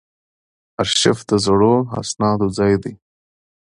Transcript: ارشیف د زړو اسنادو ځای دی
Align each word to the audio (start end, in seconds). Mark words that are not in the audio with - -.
ارشیف 0.81 1.19
د 1.29 1.31
زړو 1.45 1.73
اسنادو 2.01 2.47
ځای 2.57 2.73
دی 2.83 2.93